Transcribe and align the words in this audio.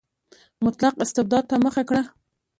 مطلق 0.65 0.95
استبداد 1.05 1.43
ته 1.49 1.55
مخه 1.65 1.83
کړه. 1.89 2.01